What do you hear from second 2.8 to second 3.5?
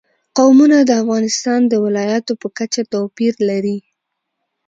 توپیر